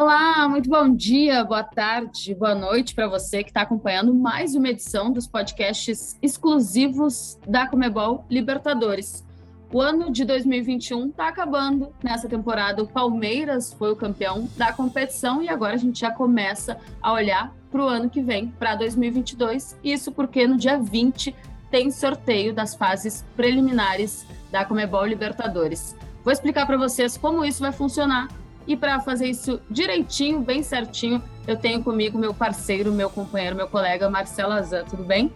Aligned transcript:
Olá, 0.00 0.48
muito 0.48 0.70
bom 0.70 0.88
dia, 0.88 1.44
boa 1.44 1.62
tarde, 1.62 2.34
boa 2.34 2.54
noite 2.54 2.94
para 2.94 3.06
você 3.06 3.44
que 3.44 3.50
está 3.50 3.60
acompanhando 3.60 4.14
mais 4.14 4.54
uma 4.54 4.70
edição 4.70 5.12
dos 5.12 5.26
podcasts 5.26 6.16
exclusivos 6.22 7.38
da 7.46 7.66
Comebol 7.66 8.24
Libertadores. 8.30 9.22
O 9.70 9.78
ano 9.78 10.10
de 10.10 10.24
2021 10.24 11.10
está 11.10 11.28
acabando. 11.28 11.92
Nessa 12.02 12.26
temporada, 12.26 12.82
o 12.82 12.88
Palmeiras 12.88 13.74
foi 13.74 13.92
o 13.92 13.96
campeão 13.96 14.48
da 14.56 14.72
competição 14.72 15.42
e 15.42 15.50
agora 15.50 15.74
a 15.74 15.78
gente 15.78 16.00
já 16.00 16.10
começa 16.10 16.78
a 17.02 17.12
olhar 17.12 17.54
para 17.70 17.84
o 17.84 17.86
ano 17.86 18.08
que 18.08 18.22
vem, 18.22 18.46
para 18.58 18.76
2022. 18.76 19.78
Isso 19.84 20.10
porque 20.12 20.46
no 20.46 20.56
dia 20.56 20.78
20 20.78 21.36
tem 21.70 21.90
sorteio 21.90 22.54
das 22.54 22.74
fases 22.74 23.22
preliminares 23.36 24.24
da 24.50 24.64
Comebol 24.64 25.04
Libertadores. 25.04 25.94
Vou 26.24 26.32
explicar 26.32 26.64
para 26.64 26.78
vocês 26.78 27.18
como 27.18 27.44
isso 27.44 27.60
vai 27.60 27.70
funcionar 27.70 28.28
e 28.66 28.76
para 28.76 29.00
fazer 29.00 29.28
isso 29.28 29.60
direitinho, 29.70 30.40
bem 30.40 30.62
certinho, 30.62 31.22
eu 31.46 31.56
tenho 31.56 31.82
comigo 31.82 32.18
meu 32.18 32.32
parceiro, 32.32 32.92
meu 32.92 33.10
companheiro, 33.10 33.56
meu 33.56 33.68
colega 33.68 34.08
Marcelo 34.08 34.52
Azan. 34.52 34.84
Tudo 34.84 35.02
bem? 35.02 35.32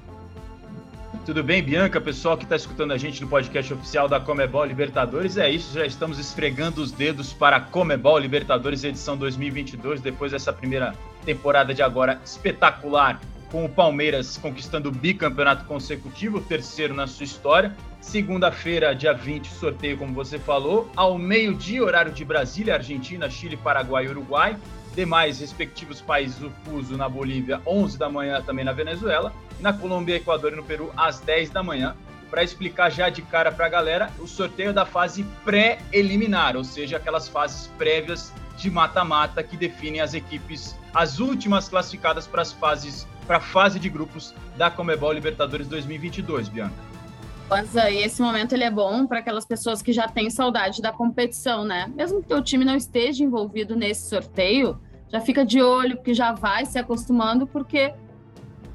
Tudo 1.24 1.42
bem, 1.42 1.62
Bianca? 1.62 1.98
Pessoal 2.02 2.37
que 2.37 2.45
está 2.45 2.55
escutando 2.55 2.92
a 2.92 2.98
gente 2.98 3.23
no 3.23 3.28
podcast 3.28 3.73
oficial 3.73 4.06
da 4.06 4.20
Comebol 4.20 4.64
Libertadores, 4.66 5.38
é 5.38 5.50
isso, 5.50 5.73
já 5.73 5.87
estamos 5.87 6.19
esfregando 6.19 6.83
os 6.83 6.92
dedos 6.92 7.33
para 7.33 7.56
a 7.56 7.60
Comebol 7.60 8.19
Libertadores 8.19 8.84
edição 8.84 9.16
2022, 9.16 10.02
depois 10.02 10.33
dessa 10.33 10.52
primeira 10.52 10.95
temporada 11.25 11.72
de 11.72 11.80
agora 11.80 12.20
espetacular, 12.22 13.19
com 13.50 13.64
o 13.64 13.69
Palmeiras 13.70 14.36
conquistando 14.36 14.91
o 14.91 14.92
bicampeonato 14.92 15.64
consecutivo, 15.64 16.42
terceiro 16.42 16.92
na 16.92 17.06
sua 17.06 17.25
história. 17.25 17.75
Segunda-feira, 18.04 18.94
dia 18.94 19.12
20, 19.12 19.48
sorteio, 19.48 19.98
como 19.98 20.14
você 20.14 20.38
falou, 20.38 20.88
ao 20.94 21.18
meio-dia, 21.18 21.82
horário 21.82 22.12
de 22.12 22.24
Brasília, 22.24 22.74
Argentina, 22.74 23.28
Chile, 23.28 23.56
Paraguai 23.56 24.04
e 24.04 24.08
Uruguai. 24.08 24.56
Demais 24.94 25.41
respectivos 25.41 26.00
países 26.00 26.41
o 26.41 26.50
fuso 26.64 26.96
na 26.96 27.08
Bolívia, 27.08 27.61
11 27.66 27.98
da 27.98 28.08
manhã 28.08 28.41
também 28.41 28.64
na 28.64 28.72
Venezuela, 28.72 29.33
e 29.58 29.62
na 29.62 29.72
Colômbia, 29.72 30.14
Equador 30.14 30.52
e 30.52 30.56
no 30.56 30.62
Peru, 30.62 30.92
às 30.96 31.19
10 31.19 31.50
da 31.50 31.62
manhã, 31.62 31.96
para 32.30 32.44
explicar 32.44 32.91
já 32.91 33.08
de 33.08 33.22
cara 33.22 33.50
para 33.50 33.66
a 33.66 33.70
galera 33.70 34.11
o 34.20 34.28
sorteio 34.28 34.72
da 34.72 34.84
fase 34.84 35.24
pré-eliminar, 35.44 36.56
ou 36.56 36.62
seja, 36.62 36.98
aquelas 36.98 37.27
fases 37.27 37.66
prévias 37.78 38.33
de 38.56 38.70
mata-mata 38.70 39.42
que 39.42 39.56
definem 39.56 40.00
as 40.00 40.14
equipes, 40.14 40.78
as 40.94 41.18
últimas 41.18 41.68
classificadas 41.68 42.28
para 42.28 42.42
as 42.42 42.52
fases, 42.52 43.08
para 43.27 43.39
a 43.39 43.41
fase 43.41 43.80
de 43.80 43.89
grupos 43.89 44.33
da 44.56 44.70
Comebol 44.70 45.12
Libertadores 45.12 45.66
2022, 45.66 46.48
Bianca. 46.48 46.94
Aí 47.50 48.03
esse 48.03 48.20
momento 48.23 48.53
ele 48.53 48.64
é 48.64 48.70
bom 48.70 49.06
para 49.06 49.19
aquelas 49.19 49.45
pessoas 49.45 49.83
que 49.83 49.92
já 49.92 50.09
têm 50.09 50.31
saudade 50.31 50.81
da 50.81 50.91
competição, 50.91 51.64
né? 51.64 51.91
Mesmo 51.95 52.23
que 52.23 52.33
o 52.33 52.42
time 52.42 52.64
não 52.64 52.75
esteja 52.75 53.23
envolvido 53.23 53.77
nesse 53.77 54.09
sorteio, 54.09 54.81
já 55.09 55.20
fica 55.20 55.45
de 55.45 55.62
olho, 55.62 55.97
porque 55.97 56.14
já 56.14 56.33
vai 56.33 56.64
se 56.64 56.78
acostumando, 56.78 57.47
porque 57.47 57.95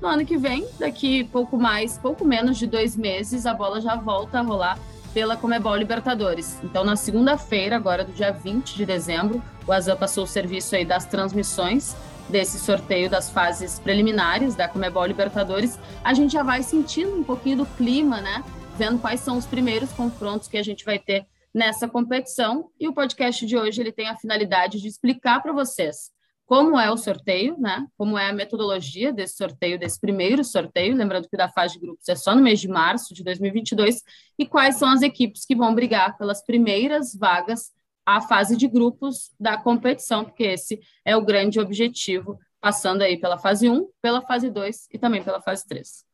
no 0.01 0.07
ano 0.07 0.25
que 0.25 0.37
vem, 0.37 0.65
daqui 0.79 1.25
pouco 1.25 1.57
mais, 1.57 1.97
pouco 1.97 2.23
menos 2.23 2.57
de 2.57 2.67
dois 2.67 2.95
meses, 2.95 3.45
a 3.45 3.53
bola 3.53 3.81
já 3.81 3.95
volta 3.95 4.39
a 4.39 4.41
rolar 4.41 4.79
pela 5.13 5.35
Comebol 5.35 5.75
Libertadores. 5.75 6.57
Então, 6.63 6.83
na 6.83 6.95
segunda-feira, 6.95 7.75
agora 7.75 8.05
do 8.05 8.13
dia 8.13 8.31
20 8.31 8.75
de 8.75 8.85
dezembro, 8.85 9.41
o 9.67 9.71
Azam 9.73 9.97
passou 9.97 10.23
o 10.23 10.27
serviço 10.27 10.75
aí 10.75 10.85
das 10.85 11.05
transmissões 11.05 11.95
desse 12.29 12.59
sorteio 12.59 13.09
das 13.09 13.29
fases 13.29 13.79
preliminares 13.79 14.55
da 14.55 14.67
Comebol 14.67 15.05
Libertadores. 15.05 15.79
A 16.03 16.13
gente 16.13 16.31
já 16.31 16.43
vai 16.43 16.61
sentindo 16.61 17.17
um 17.17 17.23
pouquinho 17.23 17.57
do 17.57 17.65
clima, 17.65 18.21
né? 18.21 18.43
Vendo 18.79 18.97
quais 18.97 19.19
são 19.19 19.37
os 19.37 19.45
primeiros 19.45 19.91
confrontos 19.91 20.47
que 20.47 20.57
a 20.57 20.63
gente 20.63 20.85
vai 20.85 20.97
ter 20.97 21.27
nessa 21.53 21.85
competição. 21.85 22.71
E 22.79 22.87
o 22.87 22.93
podcast 22.93 23.45
de 23.45 23.57
hoje 23.57 23.81
ele 23.81 23.91
tem 23.91 24.07
a 24.07 24.15
finalidade 24.15 24.79
de 24.79 24.87
explicar 24.87 25.41
para 25.41 25.51
vocês 25.51 26.11
como 26.45 26.79
é 26.79 26.89
o 26.89 26.95
sorteio, 26.95 27.59
né? 27.59 27.85
Como 27.97 28.17
é 28.17 28.29
a 28.29 28.33
metodologia 28.33 29.11
desse 29.11 29.35
sorteio, 29.35 29.77
desse 29.77 29.99
primeiro 29.99 30.45
sorteio, 30.45 30.95
lembrando 30.95 31.27
que 31.27 31.35
da 31.35 31.49
fase 31.49 31.73
de 31.73 31.81
grupos 31.81 32.07
é 32.07 32.15
só 32.15 32.33
no 32.33 32.41
mês 32.41 32.61
de 32.61 32.69
março 32.69 33.13
de 33.13 33.21
2022, 33.21 34.01
e 34.39 34.47
quais 34.47 34.77
são 34.77 34.89
as 34.89 35.01
equipes 35.01 35.45
que 35.45 35.55
vão 35.55 35.75
brigar 35.75 36.17
pelas 36.17 36.43
primeiras 36.43 37.13
vagas 37.13 37.71
à 38.05 38.21
fase 38.21 38.55
de 38.57 38.67
grupos 38.67 39.31
da 39.39 39.57
competição, 39.57 40.23
porque 40.23 40.43
esse 40.43 40.79
é 41.05 41.15
o 41.15 41.23
grande 41.23 41.59
objetivo, 41.59 42.39
passando 42.59 43.01
aí 43.01 43.19
pela 43.19 43.37
fase 43.37 43.69
1, 43.69 43.87
pela 44.01 44.21
fase 44.21 44.49
2 44.49 44.87
e 44.91 44.97
também 44.97 45.21
pela 45.21 45.41
fase 45.41 45.67
3. 45.67 46.08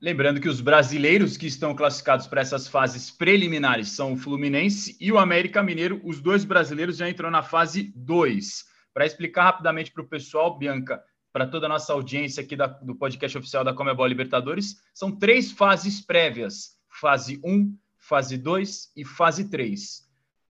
Lembrando 0.00 0.40
que 0.40 0.48
os 0.48 0.60
brasileiros 0.60 1.36
que 1.36 1.46
estão 1.46 1.74
classificados 1.74 2.26
para 2.26 2.40
essas 2.40 2.66
fases 2.66 3.10
preliminares 3.10 3.90
são 3.90 4.12
o 4.12 4.16
Fluminense 4.16 4.96
e 5.00 5.12
o 5.12 5.18
América 5.18 5.62
Mineiro. 5.62 6.00
Os 6.04 6.20
dois 6.20 6.44
brasileiros 6.44 6.96
já 6.96 7.08
entram 7.08 7.30
na 7.30 7.42
fase 7.42 7.92
2. 7.94 8.64
Para 8.94 9.06
explicar 9.06 9.44
rapidamente 9.44 9.92
para 9.92 10.02
o 10.02 10.08
pessoal, 10.08 10.58
Bianca, 10.58 11.02
para 11.32 11.46
toda 11.46 11.66
a 11.66 11.68
nossa 11.68 11.92
audiência 11.92 12.42
aqui 12.42 12.56
da, 12.56 12.66
do 12.66 12.94
podcast 12.94 13.36
oficial 13.38 13.62
da 13.62 13.74
Comebol 13.74 14.06
Libertadores, 14.06 14.76
são 14.92 15.16
três 15.16 15.52
fases 15.52 16.00
prévias: 16.00 16.76
fase 16.88 17.40
1, 17.44 17.76
fase 17.98 18.36
2 18.36 18.92
e 18.96 19.04
fase 19.04 19.48
3. 19.48 20.08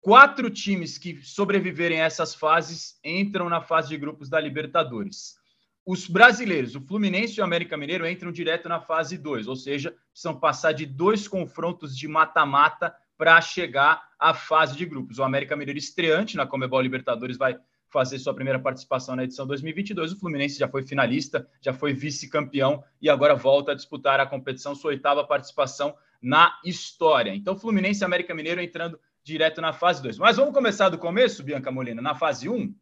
Quatro 0.01 0.49
times 0.49 0.97
que 0.97 1.21
sobreviverem 1.21 2.01
a 2.01 2.05
essas 2.05 2.33
fases 2.33 2.99
entram 3.03 3.49
na 3.49 3.61
fase 3.61 3.89
de 3.89 3.97
grupos 3.97 4.29
da 4.29 4.39
Libertadores 4.39 5.41
os 5.85 6.07
brasileiros, 6.07 6.75
o 6.75 6.81
Fluminense 6.81 7.37
e 7.37 7.41
o 7.41 7.43
América 7.43 7.75
Mineiro, 7.75 8.07
entram 8.07 8.31
direto 8.31 8.69
na 8.69 8.79
fase 8.79 9.17
2, 9.17 9.47
ou 9.47 9.55
seja, 9.55 9.93
precisam 10.11 10.39
passar 10.39 10.71
de 10.71 10.85
dois 10.85 11.27
confrontos 11.27 11.97
de 11.97 12.07
mata-mata 12.07 12.95
para 13.17 13.39
chegar 13.41 14.09
à 14.17 14.33
fase 14.33 14.77
de 14.77 14.85
grupos. 14.85 15.19
O 15.19 15.23
América 15.23 15.55
Mineiro 15.55 15.77
estreante 15.77 16.37
na 16.37 16.47
Comebol 16.47 16.81
Libertadores 16.81 17.37
vai 17.37 17.57
fazer 17.89 18.17
sua 18.17 18.33
primeira 18.33 18.59
participação 18.59 19.15
na 19.15 19.23
edição 19.23 19.45
2022. 19.45 20.13
O 20.13 20.19
Fluminense 20.19 20.57
já 20.57 20.67
foi 20.67 20.83
finalista, 20.83 21.47
já 21.61 21.73
foi 21.73 21.93
vice-campeão 21.93 22.83
e 23.01 23.09
agora 23.09 23.35
volta 23.35 23.73
a 23.73 23.75
disputar 23.75 24.19
a 24.19 24.25
competição, 24.25 24.73
sua 24.73 24.91
oitava 24.91 25.23
participação 25.23 25.95
na 26.21 26.57
história. 26.65 27.35
Então, 27.35 27.57
Fluminense 27.57 28.03
e 28.03 28.05
América 28.05 28.33
Mineiro 28.33 28.61
entrando 28.61 28.99
direto 29.23 29.61
na 29.61 29.73
fase 29.73 30.01
2. 30.01 30.17
Mas 30.17 30.37
vamos 30.37 30.53
começar 30.53 30.89
do 30.89 30.97
começo, 30.97 31.43
Bianca 31.43 31.71
Molina, 31.71 32.01
na 32.01 32.15
fase 32.15 32.49
1? 32.49 32.53
Um? 32.53 32.75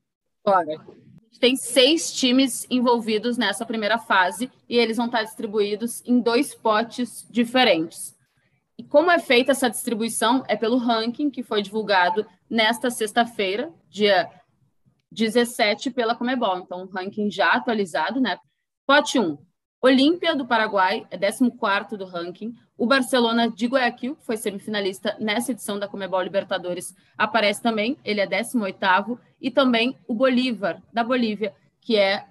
Bora 0.45 1.10
tem 1.39 1.55
seis 1.55 2.11
times 2.13 2.67
envolvidos 2.69 3.37
nessa 3.37 3.65
primeira 3.65 3.97
fase 3.97 4.51
e 4.67 4.77
eles 4.77 4.97
vão 4.97 5.07
estar 5.07 5.23
distribuídos 5.23 6.03
em 6.05 6.19
dois 6.19 6.53
potes 6.53 7.25
diferentes. 7.29 8.15
E 8.77 8.83
como 8.83 9.11
é 9.11 9.19
feita 9.19 9.51
essa 9.51 9.69
distribuição? 9.69 10.43
É 10.47 10.55
pelo 10.55 10.77
ranking 10.77 11.29
que 11.29 11.43
foi 11.43 11.61
divulgado 11.61 12.25
nesta 12.49 12.89
sexta-feira, 12.89 13.71
dia 13.89 14.29
17, 15.11 15.91
pela 15.91 16.15
Comebol. 16.15 16.59
Então, 16.59 16.83
um 16.83 16.87
ranking 16.87 17.29
já 17.29 17.51
atualizado, 17.51 18.19
né? 18.19 18.37
Pote 18.87 19.19
1, 19.19 19.37
Olímpia 19.83 20.35
do 20.35 20.45
Paraguai 20.45 21.07
é 21.09 21.17
14 21.17 21.97
do 21.97 22.05
ranking. 22.05 22.53
O 22.77 22.85
Barcelona 22.85 23.49
de 23.49 23.65
Guayaquil, 23.65 24.15
que 24.15 24.23
foi 24.23 24.37
semifinalista 24.37 25.17
nessa 25.19 25.53
edição 25.53 25.79
da 25.79 25.87
Comebol 25.87 26.21
Libertadores, 26.21 26.95
aparece 27.17 27.63
também, 27.63 27.97
ele 28.05 28.21
é 28.21 28.27
18 28.27 29.19
e 29.41 29.49
também 29.49 29.97
o 30.07 30.13
Bolívar 30.13 30.79
da 30.93 31.03
Bolívia, 31.03 31.55
que 31.79 31.97
é 31.97 32.27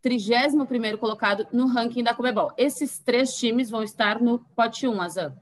31 0.00 0.96
colocado 0.96 1.44
no 1.52 1.66
ranking 1.66 2.04
da 2.04 2.14
Comebol. 2.14 2.52
Esses 2.56 3.00
três 3.00 3.34
times 3.36 3.68
vão 3.68 3.82
estar 3.82 4.20
no 4.20 4.38
pote 4.54 4.86
1, 4.86 5.00
Azan. 5.02 5.36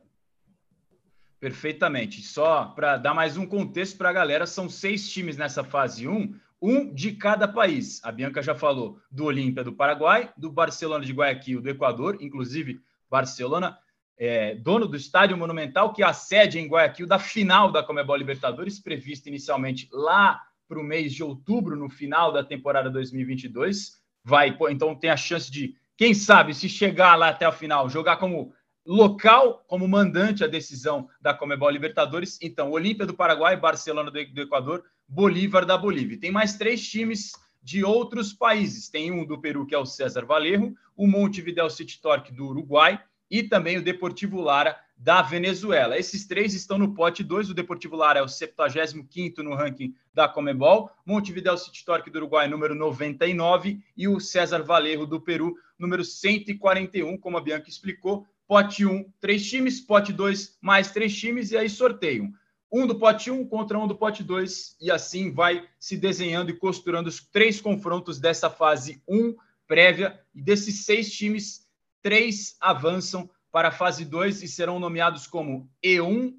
Perfeitamente. 1.39 2.23
Só 2.23 2.65
para 2.75 2.97
dar 2.97 3.13
mais 3.13 3.37
um 3.37 3.47
contexto 3.47 3.99
para 3.99 4.09
a 4.09 4.15
galera, 4.15 4.47
são 4.47 4.67
seis 4.67 5.11
times 5.11 5.37
nessa 5.37 5.63
fase 5.63 6.09
1 6.09 6.35
um 6.61 6.93
de 6.93 7.13
cada 7.13 7.47
país. 7.47 8.01
A 8.05 8.11
Bianca 8.11 8.43
já 8.43 8.55
falou 8.55 8.99
do 9.11 9.25
Olímpia 9.25 9.63
do 9.63 9.73
Paraguai, 9.73 10.33
do 10.37 10.51
Barcelona 10.51 11.05
de 11.05 11.13
Guayaquil 11.13 11.61
do 11.61 11.69
Equador, 11.69 12.19
inclusive 12.21 12.81
Barcelona, 13.11 13.79
é, 14.19 14.55
dono 14.55 14.87
do 14.87 14.97
Estádio 14.97 15.37
Monumental, 15.37 15.93
que 15.93 16.03
é 16.03 16.07
a 16.07 16.13
sede 16.13 16.59
em 16.59 16.67
Guayaquil 16.67 17.07
da 17.07 17.19
final 17.19 17.71
da 17.71 17.83
Comebol 17.83 18.17
Libertadores, 18.17 18.81
prevista 18.81 19.29
inicialmente 19.29 19.89
lá 19.93 20.43
para 20.67 20.81
o 20.81 20.85
mês 20.85 21.13
de 21.13 21.23
outubro, 21.23 21.77
no 21.77 21.89
final 21.89 22.33
da 22.33 22.43
temporada 22.43 22.91
2022. 22.91 24.01
Vai, 24.25 24.57
então 24.71 24.95
tem 24.95 25.11
a 25.11 25.17
chance 25.17 25.51
de, 25.51 25.77
quem 25.97 26.13
sabe, 26.13 26.55
se 26.55 26.69
chegar 26.69 27.15
lá 27.15 27.29
até 27.29 27.45
a 27.45 27.53
final, 27.53 27.89
jogar 27.89 28.17
como 28.17 28.53
local, 28.85 29.65
como 29.67 29.87
mandante 29.87 30.43
a 30.43 30.49
decisão 30.49 31.09
da 31.21 31.35
Comebol 31.35 31.71
Libertadores. 31.71 32.39
Então, 32.41 32.71
Olímpia 32.71 33.07
do 33.07 33.15
Paraguai, 33.15 33.57
Barcelona 33.57 34.11
do 34.11 34.19
Equador, 34.19 34.85
Bolívar 35.09 35.65
da 35.65 35.79
Bolívia. 35.79 36.19
Tem 36.19 36.31
mais 36.31 36.57
três 36.57 36.87
times 36.87 37.33
de 37.63 37.85
outros 37.85 38.33
países. 38.33 38.89
Tem 38.89 39.11
um 39.11 39.25
do 39.25 39.41
Peru, 39.41 39.67
que 39.67 39.75
é 39.75 39.79
o 39.79 39.87
César 39.87 40.25
Valerro, 40.25 40.75
o 40.97 41.07
Montevideo 41.07 41.69
City 41.69 42.01
Torque 42.01 42.33
do 42.33 42.47
Uruguai 42.47 43.01
e 43.31 43.43
também 43.43 43.77
o 43.77 43.83
Deportivo 43.83 44.41
Lara 44.41 44.79
da 44.97 45.21
Venezuela. 45.21 45.99
Esses 45.99 46.27
três 46.27 46.55
estão 46.55 46.79
no 46.79 46.95
pote 46.95 47.23
2. 47.23 47.51
O 47.51 47.55
Deportivo 47.55 47.97
Lara 47.97 48.21
é 48.21 48.23
o 48.23 48.27
75º 48.27 49.39
no 49.39 49.55
ranking 49.55 49.95
da 50.15 50.29
Comebol, 50.29 50.91
Montevideo 51.05 51.57
City 51.59 51.85
Torque 51.85 52.11
do 52.11 52.19
Uruguai, 52.19 52.49
número 52.49 52.75
99, 52.75 53.81
e 53.97 54.09
o 54.09 54.19
César 54.21 54.63
Valerro 54.63 55.07
do 55.07 55.21
Peru, 55.21 55.57
número 55.79 56.05
141, 56.05 57.19
como 57.19 57.37
a 57.37 57.41
Bianca 57.41 57.69
explicou. 57.69 58.27
Pote 58.47 58.87
1, 58.87 58.91
um, 58.91 59.13
três 59.21 59.45
times, 59.45 59.81
pote 59.81 60.13
2, 60.13 60.57
mais 60.61 60.93
três 60.93 61.15
times, 61.15 61.51
e 61.51 61.57
aí 61.57 61.69
sorteio 61.69 62.33
um 62.71 62.87
do 62.87 62.99
pote 62.99 63.31
1 63.31 63.47
contra 63.47 63.79
um 63.79 63.87
do 63.87 63.97
pote 63.97 64.23
2, 64.23 64.77
e 64.81 64.91
assim 64.91 65.33
vai 65.33 65.67
se 65.79 65.97
desenhando 65.97 66.51
e 66.51 66.57
costurando 66.57 67.09
os 67.09 67.21
três 67.21 67.61
confrontos 67.61 68.19
dessa 68.19 68.51
fase 68.51 69.03
1 69.09 69.35
prévia. 69.67 70.21
E 70.35 70.43
desses 70.43 70.85
seis 70.85 71.11
times, 71.13 71.67
três 72.03 72.57
avançam 72.61 73.29
para 73.51 73.69
a 73.69 73.73
fase 73.73 74.05
2 74.05 74.43
e 74.43 74.49
serão 74.49 74.79
nomeados 74.79 75.27
como 75.27 75.71
E1, 75.83 76.35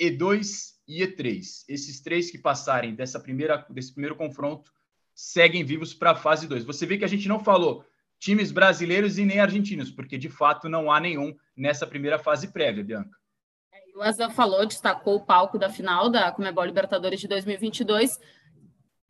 E2 0.00 0.74
e 0.86 1.02
E3. 1.02 1.64
Esses 1.68 2.00
três 2.00 2.30
que 2.30 2.38
passarem 2.38 2.94
dessa 2.94 3.18
primeira, 3.18 3.64
desse 3.70 3.92
primeiro 3.92 4.16
confronto 4.16 4.72
seguem 5.14 5.64
vivos 5.64 5.94
para 5.94 6.12
a 6.12 6.16
fase 6.16 6.46
2. 6.46 6.64
Você 6.64 6.86
vê 6.86 6.98
que 6.98 7.04
a 7.04 7.08
gente 7.08 7.28
não 7.28 7.42
falou 7.42 7.84
times 8.18 8.52
brasileiros 8.52 9.18
e 9.18 9.24
nem 9.24 9.40
argentinos, 9.40 9.90
porque 9.90 10.18
de 10.18 10.28
fato 10.28 10.68
não 10.68 10.92
há 10.92 11.00
nenhum 11.00 11.34
nessa 11.56 11.86
primeira 11.86 12.18
fase 12.18 12.48
prévia, 12.48 12.84
Bianca. 12.84 13.18
O 14.00 14.02
Asa 14.02 14.30
falou, 14.30 14.64
destacou 14.64 15.16
o 15.16 15.20
palco 15.20 15.58
da 15.58 15.68
final 15.68 16.08
da 16.08 16.32
Comebol 16.32 16.64
Libertadores 16.64 17.20
de 17.20 17.28
2022. 17.28 18.18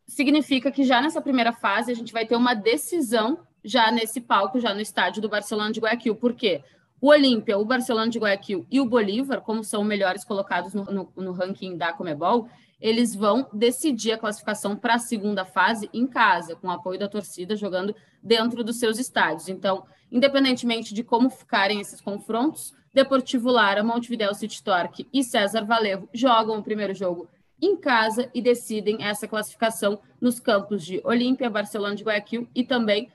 Significa 0.08 0.68
que 0.72 0.82
já 0.82 1.00
nessa 1.00 1.22
primeira 1.22 1.52
fase 1.52 1.92
a 1.92 1.94
gente 1.94 2.12
vai 2.12 2.26
ter 2.26 2.34
uma 2.34 2.54
decisão 2.54 3.38
já 3.64 3.92
nesse 3.92 4.20
palco, 4.20 4.58
já 4.58 4.74
no 4.74 4.80
estádio 4.80 5.22
do 5.22 5.28
Barcelona 5.28 5.70
de 5.70 5.78
Guayaquil. 5.78 6.16
Por 6.16 6.34
quê? 6.34 6.64
O 7.00 7.10
Olímpia, 7.10 7.56
o 7.56 7.64
Barcelona 7.64 8.10
de 8.10 8.18
Guayaquil 8.18 8.66
e 8.68 8.80
o 8.80 8.84
Bolívar, 8.84 9.42
como 9.42 9.62
são 9.62 9.84
melhores 9.84 10.24
colocados 10.24 10.74
no, 10.74 10.84
no, 10.86 11.12
no 11.14 11.30
ranking 11.30 11.76
da 11.76 11.92
Comebol, 11.92 12.48
eles 12.80 13.14
vão 13.14 13.48
decidir 13.52 14.10
a 14.10 14.18
classificação 14.18 14.74
para 14.74 14.94
a 14.94 14.98
segunda 14.98 15.44
fase 15.44 15.88
em 15.94 16.04
casa, 16.04 16.56
com 16.56 16.66
o 16.66 16.72
apoio 16.72 16.98
da 16.98 17.08
torcida, 17.08 17.54
jogando 17.54 17.94
dentro 18.20 18.64
dos 18.64 18.80
seus 18.80 18.98
estádios. 18.98 19.48
Então, 19.48 19.86
independentemente 20.10 20.92
de 20.92 21.04
como 21.04 21.30
ficarem 21.30 21.80
esses 21.80 22.00
confrontos, 22.00 22.74
Deportivo 22.92 23.50
Lara, 23.50 23.84
Montevideo 23.84 24.34
City 24.34 24.62
Torque 24.62 25.06
e 25.12 25.22
César 25.22 25.64
Valevo 25.64 26.08
jogam 26.12 26.58
o 26.58 26.62
primeiro 26.62 26.92
jogo 26.92 27.28
em 27.62 27.76
casa 27.76 28.28
e 28.34 28.42
decidem 28.42 29.04
essa 29.04 29.28
classificação 29.28 30.00
nos 30.20 30.40
campos 30.40 30.84
de 30.84 31.00
Olímpia, 31.04 31.48
Barcelona 31.48 31.94
de 31.94 32.02
Guayaquil 32.02 32.48
e 32.54 32.64
também 32.64 33.08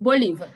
Bolívar. 0.00 0.52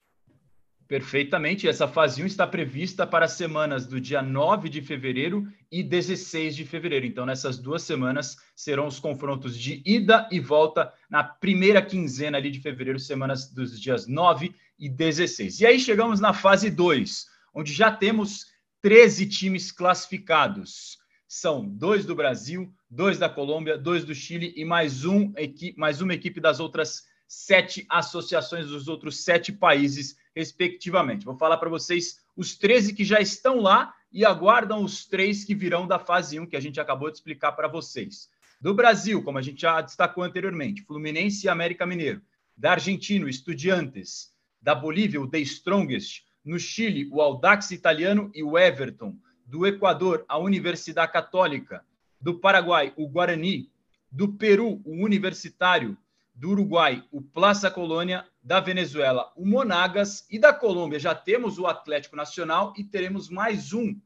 Perfeitamente. 0.88 1.69
Essa 1.69 1.88
fase 1.88 2.23
1 2.23 2.26
está 2.26 2.47
prevista 2.47 3.06
para 3.06 3.25
as 3.25 3.32
semanas 3.32 3.87
do 3.87 4.00
dia 4.00 4.23
9 4.23 4.69
de 4.69 4.81
fevereiro 4.81 5.47
e 5.70 5.82
16 5.82 6.55
de 6.55 6.64
fevereiro. 6.64 7.05
Então, 7.05 7.26
nessas 7.26 7.59
duas 7.59 7.82
semanas 7.82 8.37
serão 8.55 8.87
os 8.87 9.00
confrontos 9.00 9.59
de 9.59 9.82
ida 9.85 10.29
e 10.31 10.38
volta 10.38 10.93
na 11.11 11.25
primeira 11.25 11.82
quinzena 11.82 12.38
ali 12.38 12.50
de 12.50 12.61
fevereiro, 12.61 13.00
semanas 13.00 13.52
dos 13.52 13.81
dias 13.81 14.06
9 14.06 14.55
e 14.79 14.88
16. 14.88 15.61
E 15.61 15.67
aí 15.67 15.81
chegamos 15.81 16.20
na 16.20 16.32
fase 16.32 16.70
2, 16.70 17.26
onde 17.56 17.73
já 17.73 17.91
temos 17.91 18.44
13 18.82 19.26
times 19.26 19.73
classificados. 19.73 20.99
São 21.26 21.67
dois 21.67 22.05
do 22.05 22.14
Brasil, 22.14 22.70
dois 22.88 23.19
da 23.19 23.31
Colômbia, 23.31 23.79
dois 23.79 24.05
do 24.05 24.14
Chile 24.14 24.53
e 24.55 24.64
mais, 24.64 25.06
um, 25.06 25.32
mais 25.75 26.03
uma 26.03 26.12
equipe 26.12 26.38
das 26.38 26.61
outras 26.61 27.05
sete 27.26 27.85
associações 27.88 28.67
dos 28.67 28.88
outros 28.88 29.25
sete 29.25 29.53
países, 29.53 30.17
respectivamente. 30.35 31.25
Vou 31.25 31.37
falar 31.37 31.56
para 31.56 31.70
vocês 31.70 32.20
os 32.37 32.56
13 32.56 32.94
que 32.94 33.05
já 33.05 33.20
estão 33.20 33.59
lá 33.59 33.93
e 34.12 34.25
aguardam 34.25 34.85
os 34.85 35.06
três 35.06 35.43
que 35.43 35.55
virão 35.55 35.87
da 35.87 35.99
fase 35.99 36.38
1, 36.38 36.47
que 36.47 36.56
a 36.56 36.61
gente 36.61 36.79
acabou 36.79 37.11
de 37.11 37.17
explicar 37.17 37.52
para 37.52 37.67
vocês. 37.67 38.29
Do 38.61 38.75
Brasil, 38.75 39.23
como 39.23 39.38
a 39.38 39.43
gente 39.43 39.62
já 39.62 39.81
destacou 39.81 40.23
anteriormente, 40.23 40.82
Fluminense 40.82 41.47
e 41.47 41.49
América 41.49 41.87
Mineiro. 41.87 42.20
Da 42.55 42.73
Argentina, 42.73 43.29
Estudiantes. 43.29 44.31
Da 44.61 44.75
Bolívia, 44.75 45.20
o 45.20 45.29
The 45.29 45.41
Strongest. 45.41 46.25
No 46.46 46.60
Chile, 46.60 47.08
o 47.10 47.20
Audax 47.20 47.72
Italiano 47.72 48.31
e 48.32 48.40
o 48.40 48.56
Everton. 48.56 49.16
Do 49.44 49.66
Equador, 49.66 50.25
a 50.28 50.38
Universidade 50.38 51.12
Católica. 51.12 51.84
Do 52.20 52.38
Paraguai, 52.38 52.94
o 52.96 53.08
Guarani. 53.08 53.69
Do 54.12 54.32
Peru, 54.32 54.81
o 54.84 55.04
Universitário 55.04 55.98
do 56.32 56.50
Uruguai, 56.50 57.02
o 57.10 57.20
Plaza 57.20 57.70
Colônia, 57.70 58.25
da 58.43 58.60
Venezuela, 58.60 59.32
o 59.34 59.46
Monagas 59.46 60.26
e 60.31 60.38
da 60.38 60.52
Colômbia 60.52 60.98
já 60.98 61.14
temos 61.14 61.58
o 61.58 61.66
Atlético 61.66 62.14
Nacional 62.14 62.75
e 62.76 62.84
teremos 62.84 63.31
mais 63.31 63.72
um, 63.72 63.99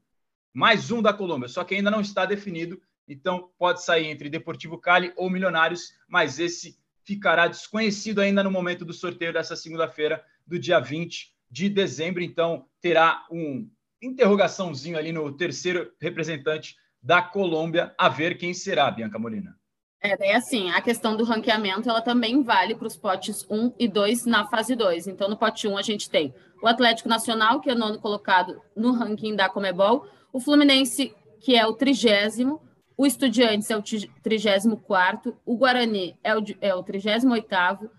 mais 0.53 0.89
um 0.91 1.01
da 1.01 1.13
Colômbia, 1.13 1.49
só 1.49 1.63
que 1.65 1.75
ainda 1.75 1.91
não 1.91 1.99
está 1.99 2.25
definido, 2.25 2.81
então 3.05 3.51
pode 3.59 3.83
sair 3.83 4.07
entre 4.07 4.29
Deportivo 4.29 4.77
Cali 4.77 5.11
ou 5.17 5.29
Milionários, 5.29 5.93
mas 6.07 6.39
esse 6.39 6.79
ficará 7.03 7.47
desconhecido 7.47 8.21
ainda 8.21 8.41
no 8.41 8.49
momento 8.49 8.85
do 8.85 8.93
sorteio 8.93 9.33
dessa 9.33 9.55
segunda-feira, 9.57 10.23
do 10.47 10.57
dia 10.57 10.79
20 10.79 11.35
de 11.51 11.69
dezembro, 11.69 12.23
então 12.23 12.65
terá 12.79 13.25
um 13.29 13.69
interrogaçãozinho 14.01 14.97
ali 14.97 15.11
no 15.11 15.31
terceiro 15.33 15.91
representante 15.99 16.75
da 17.03 17.21
Colômbia, 17.21 17.93
a 17.97 18.07
ver 18.07 18.37
quem 18.37 18.53
será, 18.53 18.89
Bianca 18.89 19.19
Molina. 19.19 19.55
É, 20.03 20.17
daí 20.17 20.31
assim, 20.31 20.71
a 20.71 20.81
questão 20.81 21.15
do 21.15 21.23
ranqueamento, 21.23 21.87
ela 21.87 22.01
também 22.01 22.41
vale 22.41 22.73
para 22.73 22.87
os 22.87 22.97
potes 22.97 23.45
1 23.49 23.73
e 23.77 23.87
2 23.87 24.25
na 24.25 24.47
fase 24.47 24.75
2. 24.75 25.07
Então, 25.07 25.29
no 25.29 25.37
pote 25.37 25.67
1 25.67 25.77
a 25.77 25.81
gente 25.83 26.09
tem 26.09 26.33
o 26.61 26.67
Atlético 26.67 27.09
Nacional, 27.09 27.59
que 27.59 27.69
é 27.69 27.73
o 27.73 27.77
nono 27.77 27.99
colocado 27.99 28.59
no 28.75 28.93
ranking 28.93 29.35
da 29.35 29.49
Comebol, 29.49 30.07
o 30.33 30.39
Fluminense, 30.39 31.13
que 31.39 31.55
é 31.55 31.67
o 31.67 31.73
trigésimo, 31.73 32.61
o 32.97 33.05
Estudiantes 33.05 33.69
é 33.69 33.77
o 33.77 33.83
trigésimo 34.23 34.77
quarto, 34.77 35.35
o 35.45 35.55
Guarani 35.55 36.17
é 36.23 36.35
o, 36.35 36.43
é 36.61 36.73
o 36.73 36.83
trigésimo 36.83 37.33
oitavo, 37.33 37.89